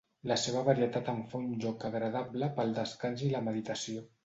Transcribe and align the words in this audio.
La 0.29 0.35
seva 0.43 0.63
varietat 0.69 1.11
en 1.13 1.19
fa 1.33 1.41
un 1.49 1.51
lloc 1.65 1.85
agradable 1.91 2.51
pel 2.59 2.75
descans 2.81 3.25
i 3.31 3.33
la 3.37 3.45
meditació. 3.53 4.07